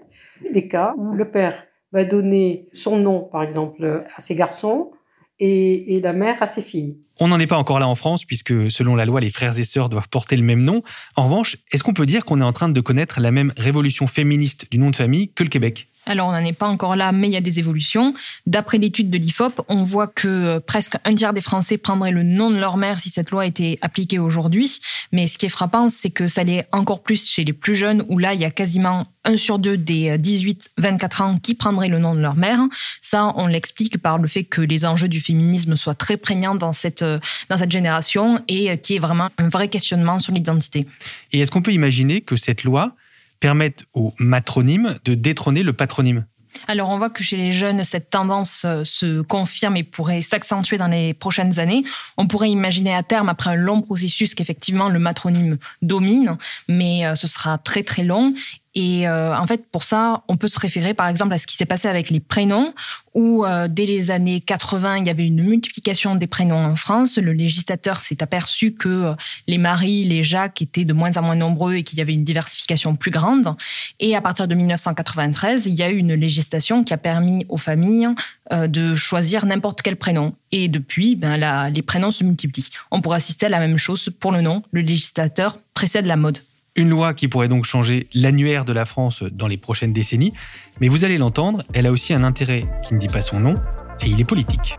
des 0.52 0.68
cas 0.68 0.94
où 0.98 1.14
le 1.14 1.32
père 1.32 1.64
va 1.92 2.04
donner 2.04 2.68
son 2.74 2.98
nom, 2.98 3.22
par 3.22 3.42
exemple, 3.42 4.04
à 4.16 4.22
ses 4.22 4.36
garçons 4.36 4.92
et, 5.40 5.96
et 5.96 6.02
la 6.02 6.14
mère 6.14 6.42
à 6.44 6.48
ses 6.48 6.62
filles. 6.62 7.00
On 7.20 7.30
n'en 7.30 7.40
est 7.40 7.48
pas 7.48 7.58
encore 7.58 7.80
là 7.80 7.88
en 7.88 7.96
France, 7.96 8.26
puisque 8.26 8.70
selon 8.70 8.96
la 8.96 9.06
loi, 9.06 9.22
les 9.22 9.30
frères 9.30 9.58
et 9.58 9.64
sœurs 9.64 9.90
doivent 9.90 10.10
porter 10.10 10.36
le 10.36 10.44
même 10.44 10.64
nom. 10.64 10.82
En 11.16 11.24
revanche, 11.24 11.58
est-ce 11.72 11.84
qu'on 11.84 11.94
peut 11.94 12.06
dire 12.06 12.26
qu'on 12.26 12.42
est 12.42 12.46
en 12.46 12.54
train 12.54 12.70
de 12.70 12.82
connaître 12.82 13.22
la 13.22 13.32
même 13.32 13.54
révolution 13.58 14.08
féministe 14.08 14.70
du 14.70 14.78
nom 14.78 14.92
de 14.92 14.96
famille 14.96 15.32
que 15.32 15.44
le 15.44 15.50
Québec? 15.50 15.88
Alors, 16.06 16.30
on 16.30 16.32
n'en 16.32 16.44
est 16.44 16.54
pas 16.54 16.68
encore 16.68 16.96
là, 16.96 17.12
mais 17.12 17.28
il 17.28 17.34
y 17.34 17.38
a 17.38 17.42
des 17.42 17.60
évolutions. 17.60 18.14
D'après 18.46 18.78
l'étude 18.78 19.10
de 19.10 19.18
l'IFOP, 19.18 19.62
on 19.70 19.82
voit 19.82 20.08
que 20.08 20.28
euh, 20.28 20.60
presque 20.60 20.96
un 21.04 21.16
tiers 21.16 21.34
des 21.34 21.42
Français 21.42 21.78
prendraient 21.78 22.12
le 22.12 22.24
nom 22.24 22.52
de 22.52 22.58
leur 22.58 22.78
mère 22.78 23.00
si 23.00 23.10
cette 23.10 23.32
loi 23.32 23.46
était 23.46 23.80
appliquée 23.82 24.20
aujourd'hui. 24.20 24.80
Mais 25.12 25.28
ce 25.28 25.38
qui 25.38 25.48
est 25.48 25.50
frappant, 25.50 25.90
c'est 25.90 26.12
que 26.12 26.28
ça 26.28 26.44
l'est 26.44 26.68
encore 26.72 27.02
plus 27.02 27.28
chez 27.28 27.44
les 27.44 27.54
plus 27.54 27.76
jeunes, 27.76 28.06
où 28.08 28.20
là, 28.20 28.34
il 28.34 28.40
y 28.40 28.46
a 28.46 28.52
quasiment 28.52 29.08
un 29.24 29.38
sur 29.38 29.58
deux 29.58 29.78
des 29.78 30.18
18-24 30.18 31.24
ans 31.24 31.40
qui 31.40 31.56
prendraient 31.56 31.90
le 31.90 31.98
nom 31.98 32.14
de 32.14 32.20
leur 32.20 32.36
mère. 32.36 32.60
Ça, 33.02 33.34
on 33.36 33.48
l'explique 33.48 33.98
par 33.98 34.20
le 34.20 34.28
fait 34.28 34.44
que 34.44 34.62
les 34.62 34.86
enjeux 34.86 35.08
du 35.08 35.20
féminisme 35.20 35.76
soient 35.76 35.96
très 35.96 36.18
prégnants 36.18 36.56
dans 36.56 36.74
cette, 36.74 37.02
euh, 37.02 37.20
dans 37.50 37.58
cette 37.58 37.72
génération 37.72 38.40
et 38.48 38.70
euh, 38.70 38.76
qui 38.76 38.96
est 38.96 39.00
vraiment 39.00 39.30
un 39.40 39.50
vrai 39.50 39.68
questionnement 39.68 40.20
sur 40.20 40.34
l'identité. 40.34 40.86
Et 41.32 41.40
est-ce 41.40 41.50
qu'on 41.50 41.64
peut 41.64 41.74
imaginer 41.74 42.22
que 42.22 42.36
cette 42.36 42.64
loi 42.64 42.96
permettent 43.40 43.86
au 43.94 44.14
matronyme 44.20 45.00
de 45.06 45.14
détrôner 45.14 45.64
le 45.64 45.74
patronyme. 45.74 46.26
Alors 46.68 46.90
on 46.90 46.98
voit 46.98 47.10
que 47.10 47.24
chez 47.24 47.38
les 47.38 47.52
jeunes, 47.52 47.84
cette 47.84 48.10
tendance 48.10 48.64
euh, 48.66 48.84
se 48.84 49.22
confirme 49.22 49.78
et 49.78 49.84
pourrait 49.84 50.22
s'accentuer 50.22 50.78
dans 50.78 50.88
les 50.88 51.14
prochaines 51.14 51.60
années. 51.60 51.84
On 52.18 52.28
pourrait 52.28 52.50
imaginer 52.50 52.94
à 52.94 53.04
terme, 53.04 53.30
après 53.30 53.52
un 53.52 53.56
long 53.56 53.82
processus, 53.82 54.36
qu'effectivement 54.36 54.90
le 54.90 55.00
matronyme 55.00 55.58
domine, 55.82 56.38
mais 56.68 57.06
euh, 57.06 57.16
ce 57.16 57.28
sera 57.28 57.58
très 57.58 57.84
très 57.84 58.04
long 58.04 58.34
et 58.76 59.08
euh, 59.08 59.36
en 59.36 59.48
fait, 59.48 59.66
pour 59.72 59.86
ça, 59.86 60.24
on 60.28 60.36
peut 60.36 60.50
se 60.50 60.60
référer 60.60 60.94
par 60.94 61.08
exemple 61.08 61.34
à 61.34 61.38
ce 61.38 61.48
qui 61.48 61.56
s'est 61.56 61.66
passé 61.66 61.88
avec 61.88 62.10
les 62.10 62.20
prénoms, 62.20 62.74
où 63.14 63.46
euh, 63.46 63.70
dès 63.70 63.86
les 63.86 64.12
années 64.12 64.42
80, 64.42 64.98
il 64.98 65.08
y 65.08 65.10
avait 65.10 65.26
une 65.26 65.42
multiplication 65.42 66.16
des 66.16 66.28
prénoms 66.28 66.58
en 66.58 66.76
France. 66.76 67.18
Le 67.18 67.32
législateur 67.32 68.02
s'est 68.02 68.22
aperçu 68.22 68.74
que 68.74 68.90
euh, 68.90 69.14
les 69.48 69.58
Marie, 69.58 70.04
les 70.04 70.24
Jacques 70.24 70.62
étaient 70.62 70.84
de 70.84 70.92
moins 70.92 71.16
en 71.16 71.22
moins 71.22 71.38
nombreux 71.38 71.76
et 71.76 71.84
qu'il 71.84 72.00
y 72.00 72.02
avait 72.02 72.14
une 72.14 72.26
diversification 72.26 72.98
plus 72.98 73.12
grande. 73.12 73.56
Et 74.02 74.14
à 74.14 74.20
partir 74.20 74.46
de 74.46 74.56
1993, 74.56 75.68
il 75.68 75.76
y 75.76 75.82
a 75.82 75.90
eu 75.90 75.96
une 75.96 76.14
législation 76.14 76.84
qui 76.84 76.94
a 76.94 76.98
permis 76.98 77.46
aux 77.48 77.58
familles 77.58 78.10
de 78.52 78.94
choisir 78.94 79.46
n'importe 79.46 79.82
quel 79.82 79.96
prénom. 79.96 80.36
Et 80.52 80.68
depuis, 80.68 81.16
ben, 81.16 81.70
les 81.70 81.82
prénoms 81.82 82.12
se 82.12 82.24
multiplient. 82.24 82.70
On 82.92 83.02
pourrait 83.02 83.18
assister 83.18 83.46
à 83.46 83.50
la 83.50 83.60
même 83.60 83.78
chose 83.78 84.10
pour 84.20 84.32
le 84.32 84.42
nom. 84.42 84.64
Le 84.72 84.82
législateur 84.82 85.58
précède 85.74 86.06
la 86.06 86.18
mode. 86.18 86.40
Une 86.78 86.90
loi 86.90 87.14
qui 87.14 87.30
pourrait 87.30 87.48
donc 87.48 87.64
changer 87.64 88.10
l'annuaire 88.14 88.66
de 88.66 88.74
la 88.74 88.86
France 88.86 89.24
dans 89.24 89.48
les 89.48 89.56
prochaines 89.56 89.94
décennies. 89.94 90.34
Mais 90.82 90.90
vous 90.90 91.06
allez 91.06 91.18
l'entendre, 91.18 91.64
elle 91.74 91.86
a 91.86 91.92
aussi 91.92 92.14
un 92.14 92.26
intérêt 92.26 92.66
qui 92.86 92.94
ne 92.94 93.00
dit 93.00 93.08
pas 93.08 93.22
son 93.22 93.40
nom, 93.40 93.54
et 94.02 94.08
il 94.08 94.20
est 94.20 94.26
politique. 94.26 94.78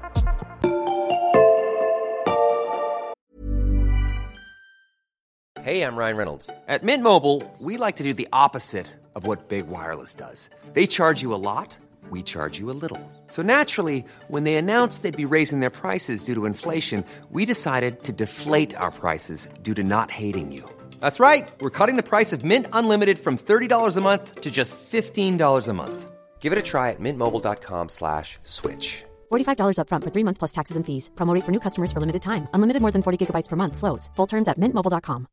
Hey, 5.64 5.80
I'm 5.82 5.96
Ryan 5.96 6.16
Reynolds. 6.16 6.50
At 6.68 6.84
Mint 6.84 7.02
Mobile, 7.02 7.42
we 7.60 7.78
like 7.78 7.96
to 7.96 8.04
do 8.04 8.12
the 8.12 8.28
opposite 8.30 8.86
of 9.14 9.26
what 9.26 9.48
Big 9.48 9.66
Wireless 9.66 10.14
does. 10.14 10.50
They 10.74 10.86
charge 10.86 11.22
you 11.22 11.34
a 11.34 11.40
lot, 11.40 11.78
we 12.10 12.22
charge 12.22 12.60
you 12.60 12.70
a 12.70 12.76
little. 12.76 13.00
So 13.28 13.42
naturally, 13.42 14.04
when 14.28 14.44
they 14.44 14.56
announced 14.56 15.02
they'd 15.02 15.16
be 15.16 15.24
raising 15.24 15.60
their 15.60 15.70
prices 15.70 16.24
due 16.24 16.34
to 16.34 16.44
inflation, 16.44 17.04
we 17.32 17.46
decided 17.46 18.04
to 18.04 18.12
deflate 18.12 18.76
our 18.76 18.90
prices 18.90 19.48
due 19.62 19.74
to 19.74 19.82
not 19.82 20.10
hating 20.10 20.52
you. 20.52 20.68
That's 21.00 21.18
right. 21.18 21.48
We're 21.60 21.76
cutting 21.78 21.96
the 21.96 22.04
price 22.04 22.32
of 22.32 22.44
Mint 22.44 22.68
Unlimited 22.72 23.18
from 23.18 23.36
$30 23.36 23.96
a 23.96 24.00
month 24.00 24.42
to 24.42 24.50
just 24.52 24.78
$15 24.78 25.68
a 25.68 25.72
month. 25.72 26.10
Give 26.38 26.52
it 26.52 26.58
a 26.60 26.62
try 26.62 26.90
at 26.90 27.00
mintmobile.com 27.00 27.88
slash 27.88 28.38
switch. 28.44 29.02
$45 29.32 29.78
upfront 29.80 30.04
for 30.04 30.12
three 30.14 30.22
months 30.22 30.38
plus 30.38 30.52
taxes 30.52 30.76
and 30.76 30.86
fees. 30.86 31.10
Promote 31.16 31.42
for 31.42 31.50
new 31.50 31.60
customers 31.60 31.90
for 31.90 31.98
limited 31.98 32.22
time. 32.22 32.46
Unlimited 32.54 32.82
more 32.82 32.92
than 32.92 33.02
40 33.02 33.18
gigabytes 33.26 33.48
per 33.48 33.56
month. 33.56 33.76
Slows. 33.76 34.10
Full 34.14 34.28
terms 34.28 34.46
at 34.48 34.60
mintmobile.com. 34.60 35.26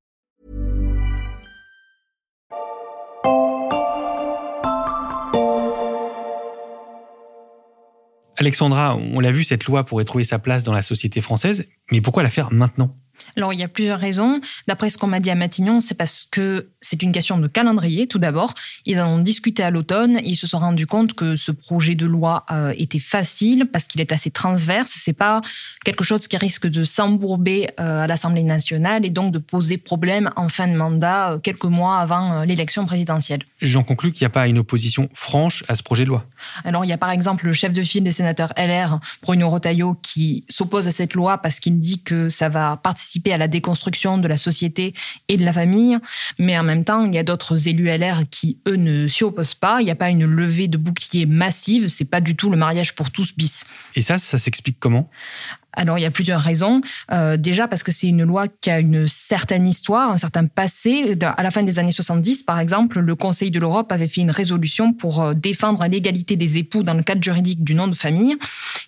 Alexandra, 8.37 8.95
on 8.95 9.19
l'a 9.21 9.31
vu, 9.31 9.43
cette 9.43 9.65
loi 9.65 9.83
pourrait 9.85 10.05
trouver 10.05 10.23
sa 10.23 10.39
place 10.39 10.63
dans 10.63 10.73
la 10.73 10.81
société 10.81 11.21
française, 11.21 11.65
mais 11.91 12.01
pourquoi 12.01 12.23
la 12.23 12.29
faire 12.29 12.51
maintenant? 12.51 12.95
Alors, 13.37 13.53
il 13.53 13.59
y 13.59 13.63
a 13.63 13.67
plusieurs 13.67 13.99
raisons. 13.99 14.41
D'après 14.67 14.89
ce 14.89 14.97
qu'on 14.97 15.07
m'a 15.07 15.19
dit 15.19 15.29
à 15.29 15.35
Matignon, 15.35 15.79
c'est 15.79 15.95
parce 15.95 16.27
que 16.29 16.69
c'est 16.81 17.01
une 17.01 17.11
question 17.11 17.37
de 17.37 17.47
calendrier, 17.47 18.07
tout 18.07 18.19
d'abord. 18.19 18.53
Ils 18.85 18.99
en 18.99 19.07
ont 19.07 19.19
discuté 19.19 19.63
à 19.63 19.71
l'automne 19.71 20.19
ils 20.23 20.35
se 20.35 20.47
sont 20.47 20.59
rendus 20.59 20.87
compte 20.87 21.13
que 21.13 21.35
ce 21.35 21.51
projet 21.51 21.95
de 21.95 22.05
loi 22.05 22.45
euh, 22.51 22.73
était 22.77 22.99
facile 22.99 23.67
parce 23.71 23.85
qu'il 23.85 24.01
est 24.01 24.11
assez 24.11 24.31
transverse. 24.31 24.91
C'est 24.95 25.13
pas 25.13 25.41
quelque 25.85 26.03
chose 26.03 26.27
qui 26.27 26.37
risque 26.37 26.67
de 26.67 26.83
s'embourber 26.83 27.69
euh, 27.79 28.01
à 28.03 28.07
l'Assemblée 28.07 28.43
nationale 28.43 29.05
et 29.05 29.09
donc 29.09 29.31
de 29.31 29.39
poser 29.39 29.77
problème 29.77 30.31
en 30.35 30.49
fin 30.49 30.67
de 30.67 30.75
mandat, 30.75 31.33
euh, 31.33 31.39
quelques 31.39 31.65
mois 31.65 31.97
avant 31.97 32.43
l'élection 32.43 32.85
présidentielle. 32.85 33.43
J'en 33.61 33.83
conclus 33.83 34.11
qu'il 34.11 34.23
n'y 34.25 34.27
a 34.27 34.31
pas 34.31 34.47
une 34.47 34.57
opposition 34.57 35.09
franche 35.13 35.63
à 35.67 35.75
ce 35.75 35.83
projet 35.83 36.03
de 36.03 36.09
loi. 36.09 36.25
Alors, 36.63 36.85
il 36.85 36.89
y 36.89 36.93
a 36.93 36.97
par 36.97 37.11
exemple 37.11 37.45
le 37.45 37.53
chef 37.53 37.73
de 37.73 37.83
file 37.83 38.03
des 38.03 38.11
sénateurs 38.11 38.53
LR, 38.57 38.99
Bruno 39.21 39.49
Rotaillot, 39.49 39.95
qui 40.01 40.45
s'oppose 40.49 40.87
à 40.87 40.91
cette 40.91 41.13
loi 41.13 41.37
parce 41.37 41.59
qu'il 41.59 41.79
dit 41.79 42.01
que 42.01 42.29
ça 42.29 42.49
va 42.49 42.77
participer 42.77 43.12
à 43.27 43.37
la 43.37 43.47
déconstruction 43.47 44.17
de 44.17 44.27
la 44.27 44.37
société 44.37 44.93
et 45.27 45.37
de 45.37 45.45
la 45.45 45.53
famille. 45.53 45.97
Mais 46.39 46.57
en 46.57 46.63
même 46.63 46.83
temps, 46.83 47.05
il 47.05 47.13
y 47.13 47.17
a 47.17 47.23
d'autres 47.23 47.67
élus 47.67 47.85
LR 47.85 48.23
qui, 48.29 48.57
eux, 48.67 48.75
ne 48.75 49.07
s'y 49.07 49.23
opposent 49.23 49.53
pas. 49.53 49.81
Il 49.81 49.85
n'y 49.85 49.91
a 49.91 49.95
pas 49.95 50.09
une 50.09 50.25
levée 50.25 50.67
de 50.67 50.77
bouclier 50.77 51.25
massive. 51.25 51.87
C'est 51.87 52.05
pas 52.05 52.21
du 52.21 52.35
tout 52.35 52.49
le 52.49 52.57
mariage 52.57 52.95
pour 52.95 53.11
tous 53.11 53.35
bis. 53.35 53.65
Et 53.95 54.01
ça, 54.01 54.17
ça 54.17 54.37
s'explique 54.37 54.77
comment? 54.79 55.09
Alors 55.73 55.97
il 55.97 56.01
y 56.01 56.05
a 56.05 56.11
plusieurs 56.11 56.41
raisons. 56.41 56.81
Euh, 57.11 57.37
déjà 57.37 57.67
parce 57.67 57.83
que 57.83 57.91
c'est 57.91 58.07
une 58.07 58.23
loi 58.23 58.47
qui 58.47 58.69
a 58.69 58.79
une 58.79 59.07
certaine 59.07 59.67
histoire, 59.67 60.11
un 60.11 60.17
certain 60.17 60.45
passé. 60.45 61.17
À 61.21 61.43
la 61.43 61.51
fin 61.51 61.63
des 61.63 61.79
années 61.79 61.91
70, 61.91 62.43
par 62.43 62.59
exemple, 62.59 62.99
le 62.99 63.15
Conseil 63.15 63.51
de 63.51 63.59
l'Europe 63.59 63.91
avait 63.91 64.07
fait 64.07 64.21
une 64.21 64.31
résolution 64.31 64.93
pour 64.93 65.21
euh, 65.21 65.33
défendre 65.33 65.85
l'égalité 65.85 66.35
des 66.35 66.57
époux 66.57 66.83
dans 66.83 66.93
le 66.93 67.03
cadre 67.03 67.23
juridique 67.23 67.63
du 67.63 67.75
nom 67.75 67.87
de 67.87 67.95
famille, 67.95 68.35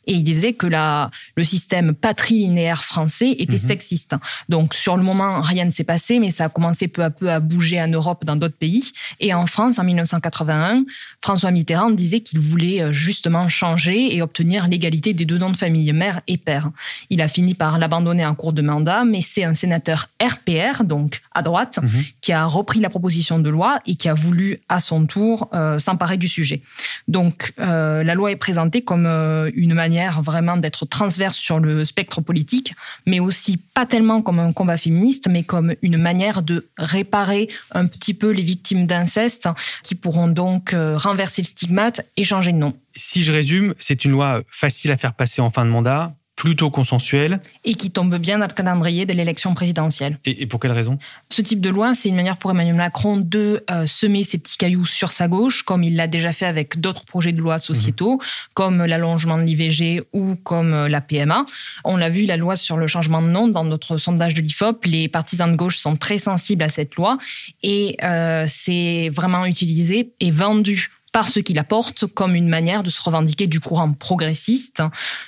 et 0.08 0.14
il 0.14 0.24
disait 0.24 0.54
que 0.54 0.68
la, 0.68 1.12
le 1.36 1.44
système 1.44 1.94
patrilinéaire 1.94 2.84
français 2.84 3.32
était 3.40 3.58
mhm. 3.58 3.68
sexiste. 3.68 4.16
Donc 4.50 4.74
sur 4.74 4.98
le 4.98 5.04
moment, 5.04 5.42
rien 5.42 5.66
ne 5.66 5.72
s'est 5.72 5.84
passé, 5.84 6.20
mais 6.20 6.32
ça 6.32 6.46
a 6.46 6.50
commencé 6.50 6.88
peu 6.88 7.04
à 7.04 7.10
peu 7.10 7.32
à 7.32 7.40
bouger 7.40 7.82
en 7.82 7.88
Europe, 7.88 8.26
dans 8.26 8.36
d'autres 8.36 8.58
pays. 8.58 8.92
Et 9.20 9.34
en 9.34 9.46
France, 9.48 9.80
en 9.80 9.84
1981, 9.84 10.86
François 11.22 11.52
Mitterrand 11.52 11.92
disait 11.92 12.22
qu'il 12.22 12.40
voulait 12.40 12.82
euh, 12.82 12.94
justement 12.94 13.50
changer 13.50 14.16
et 14.16 14.22
obtenir 14.22 14.68
l'égalité 14.68 15.14
des 15.14 15.26
deux 15.26 15.38
noms 15.38 15.50
de 15.50 15.58
famille, 15.58 15.92
mère 15.94 16.22
et 16.28 16.38
père. 16.38 16.72
Il 17.10 17.22
a 17.22 17.28
fini 17.28 17.54
par 17.54 17.78
l'abandonner 17.78 18.26
en 18.26 18.36
cours 18.36 18.54
de 18.54 18.62
mandat, 18.62 19.06
mais 19.06 19.22
c'est 19.22 19.44
un 19.44 19.54
sénateur 19.54 20.08
RPR, 20.22 20.84
donc 20.84 21.22
à 21.34 21.42
droite, 21.42 21.80
Mhm. 21.82 22.04
qui 22.22 22.32
a 22.34 22.46
repris 22.46 22.80
la 22.80 22.90
proposition 22.90 23.40
de 23.40 23.50
loi 23.50 23.80
et 23.86 23.96
qui 23.96 24.10
a 24.10 24.14
voulu 24.14 24.60
à 24.70 24.80
son 24.80 25.06
tour 25.06 25.50
euh, 25.54 25.80
s'emparer 25.80 26.18
du 26.18 26.28
sujet. 26.28 26.62
Donc 27.08 27.54
euh, 27.60 28.04
la 28.04 28.16
loi 28.16 28.32
est 28.32 28.36
présentée 28.36 28.82
comme 28.84 29.06
euh, 29.06 29.52
une 29.56 29.74
manière 29.74 30.22
vraiment 30.22 30.58
d'être 30.58 30.86
transverse 30.86 31.38
sur 31.38 31.60
le 31.60 31.86
spectre 31.86 32.22
politique, 32.22 32.74
mais 33.06 33.20
aussi 33.20 33.58
pas 33.58 33.86
tellement 33.86 34.22
comme 34.22 34.40
un 34.40 34.54
combat 34.54 34.78
féministe, 34.78 35.28
mais 35.30 35.44
comme 35.44 35.76
une 35.82 35.98
manière 35.98 36.42
de 36.42 36.68
réparer 36.78 37.50
un 37.72 37.88
petit 37.88 38.14
peu 38.14 38.32
les 38.32 38.44
victimes 38.44 38.86
d'inceste 38.88 39.48
qui 39.84 39.96
pourront 39.96 40.28
donc 40.28 40.76
renverser 40.76 41.42
le 41.42 41.48
stigmate 41.48 42.02
et 42.18 42.24
changer 42.24 42.52
de 42.52 42.58
nom. 42.58 42.74
Si 42.96 43.24
je 43.24 43.32
résume, 43.32 43.76
c'est 43.80 44.06
une 44.06 44.12
loi 44.12 44.42
facile 44.50 44.92
à 44.92 44.98
faire 44.98 45.14
passer 45.14 45.42
en 45.42 45.50
fin 45.52 45.66
de 45.66 45.70
mandat, 45.72 46.14
plutôt 46.36 46.70
consensuelle. 46.70 47.40
Et 47.64 47.76
qui 47.76 47.92
tombe 47.92 48.16
bien 48.18 48.40
dans 48.40 48.48
le 48.48 48.54
calendrier 48.54 49.06
de 49.06 49.14
l'élection 49.14 49.54
présidentielle. 49.54 50.20
Et, 50.26 50.44
et 50.44 50.46
pour 50.46 50.60
quelle 50.60 50.74
raison? 50.74 50.98
Ce 51.30 51.42
type 51.42 51.62
de 51.62 51.70
loi, 51.70 51.94
c'est 51.96 52.10
une 52.10 52.16
manière 52.16 52.38
pour 52.38 52.52
Emmanuel 52.52 52.76
Macron 52.76 53.18
de 53.18 53.64
euh, 53.72 53.88
semer 53.88 54.24
ses 54.24 54.38
petits 54.38 54.58
cailloux 54.58 54.86
sur 54.86 55.12
sa 55.12 55.28
gauche, 55.28 55.64
comme 55.64 55.84
il 55.84 55.96
l'a 55.96 56.08
déjà 56.08 56.34
fait 56.34 56.46
avec 56.46 56.80
d'autres 56.80 57.06
projets 57.06 57.32
de 57.32 57.40
loi 57.40 57.60
sociétaux, 57.60 58.20
comme 58.54 58.84
l'allongement 58.84 59.38
de 59.38 59.44
l'IVG 59.44 60.04
ou 60.14 60.36
comme 60.44 60.74
euh, 60.74 60.88
la 60.90 61.02
PMA. 61.02 61.46
On 61.86 61.98
l'a 61.98 62.10
vu, 62.10 62.26
la 62.26 62.38
loi 62.38 62.56
sur 62.56 62.78
le 62.78 62.88
changement 62.88 63.22
de 63.22 63.28
nom, 63.28 63.48
dans 63.48 63.64
notre 63.64 63.98
sondage 63.98 64.34
de 64.34 64.42
l'IFOP, 64.42 64.86
les 64.86 65.08
partisans 65.08 65.52
de 65.52 65.56
gauche 65.56 65.78
sont 65.78 65.96
très 65.96 66.18
sensibles 66.18 66.64
à 66.64 66.70
cette 66.70 66.96
loi 66.96 67.18
et 67.64 67.96
euh, 68.04 68.46
c'est 68.48 69.10
vraiment 69.10 69.46
utilisé 69.46 70.14
et 70.20 70.32
vendu 70.32 70.90
par 71.12 71.30
ceux 71.30 71.42
qui 71.42 71.54
la 71.54 71.64
portent 71.64 72.06
comme 72.08 72.36
une 72.36 72.50
manière 72.50 72.84
de 72.84 72.90
se 72.90 73.02
revendiquer 73.02 73.48
du 73.48 73.62
courant 73.62 73.94
progressiste. 73.94 74.84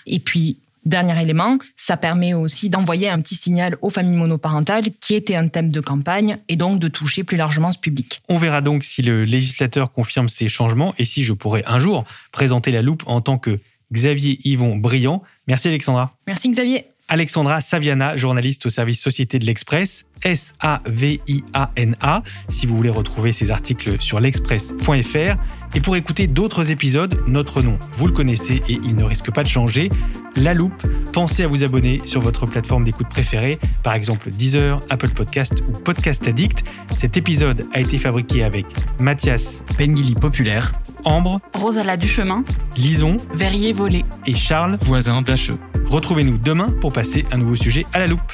Et 0.05 0.19
puis, 0.19 0.57
Dernier 0.87 1.21
élément, 1.21 1.57
ça 1.75 1.97
permet 1.97 2.33
aussi 2.33 2.69
d'envoyer 2.69 3.09
un 3.09 3.19
petit 3.19 3.35
signal 3.35 3.77
aux 3.81 3.89
familles 3.89 4.15
monoparentales 4.15 4.85
qui 5.01 5.15
était 5.15 5.35
un 5.35 5.49
thème 5.49 5.69
de 5.69 5.81
campagne 5.81 6.37
et 6.47 6.55
donc 6.55 6.79
de 6.79 6.87
toucher 6.87 7.25
plus 7.25 7.35
largement 7.35 7.73
ce 7.73 7.77
public. 7.77 8.21
On 8.29 8.37
verra 8.37 8.61
donc 8.61 8.85
si 8.85 9.01
le 9.01 9.25
législateur 9.25 9.91
confirme 9.91 10.29
ces 10.29 10.47
changements 10.47 10.95
et 10.97 11.03
si 11.03 11.25
je 11.25 11.33
pourrai 11.33 11.61
un 11.67 11.77
jour 11.77 12.05
présenter 12.31 12.71
la 12.71 12.81
loupe 12.81 13.03
en 13.05 13.19
tant 13.19 13.37
que 13.37 13.59
Xavier 13.91 14.39
Yvon 14.45 14.77
Brillant. 14.77 15.23
Merci 15.47 15.67
Alexandra. 15.67 16.15
Merci 16.25 16.47
Xavier. 16.51 16.85
Alexandra 17.09 17.59
Saviana, 17.59 18.15
journaliste 18.15 18.65
au 18.65 18.69
service 18.69 19.01
Société 19.01 19.39
de 19.39 19.45
l'Express, 19.45 20.05
S-A-V-I-A-N-A, 20.23 22.23
si 22.49 22.65
vous 22.65 22.75
voulez 22.75 22.89
retrouver 22.89 23.31
ces 23.31 23.51
articles 23.51 23.97
sur 23.99 24.19
l'express.fr. 24.19 25.37
Et 25.75 25.81
pour 25.81 25.95
écouter 25.95 26.27
d'autres 26.27 26.71
épisodes, 26.71 27.21
notre 27.27 27.61
nom, 27.61 27.77
vous 27.93 28.07
le 28.07 28.13
connaissez 28.13 28.61
et 28.67 28.79
il 28.83 28.95
ne 28.95 29.03
risque 29.03 29.31
pas 29.31 29.43
de 29.43 29.47
changer, 29.47 29.89
La 30.35 30.53
Loupe. 30.53 30.85
Pensez 31.13 31.43
à 31.43 31.47
vous 31.47 31.63
abonner 31.63 32.01
sur 32.05 32.21
votre 32.21 32.45
plateforme 32.45 32.83
d'écoute 32.83 33.09
préférée, 33.09 33.59
par 33.83 33.93
exemple 33.93 34.29
Deezer, 34.29 34.79
Apple 34.89 35.09
Podcast 35.09 35.63
ou 35.67 35.71
Podcast 35.71 36.27
Addict. 36.27 36.63
Cet 36.95 37.17
épisode 37.17 37.65
a 37.73 37.79
été 37.79 37.97
fabriqué 37.97 38.43
avec 38.43 38.65
Mathias 38.99 39.63
Pengili 39.77 40.15
Populaire, 40.15 40.73
Ambre, 41.03 41.39
Rosala 41.53 41.97
Duchemin, 41.97 42.43
Lison, 42.75 43.17
Verrier 43.33 43.73
Volé 43.73 44.05
et 44.25 44.35
Charles, 44.35 44.77
voisin 44.81 45.21
d'Acheux. 45.21 45.57
Retrouvez-nous 45.89 46.37
demain 46.37 46.69
pour 46.81 46.91
passer 46.91 47.25
un 47.31 47.37
nouveau 47.37 47.55
sujet 47.55 47.85
à 47.93 47.99
la 47.99 48.07
loupe. 48.07 48.33